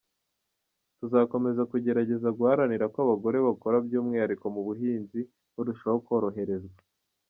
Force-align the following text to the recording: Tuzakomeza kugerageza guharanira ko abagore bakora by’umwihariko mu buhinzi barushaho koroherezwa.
Tuzakomeza 0.99 1.61
kugerageza 1.71 2.27
guharanira 2.37 2.85
ko 2.93 2.97
abagore 3.05 3.37
bakora 3.47 3.77
by’umwihariko 3.85 4.45
mu 4.55 4.61
buhinzi 4.67 5.19
barushaho 5.55 5.97
koroherezwa. 6.07 6.79